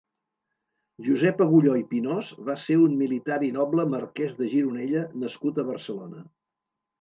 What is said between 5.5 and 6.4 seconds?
a Barcelona.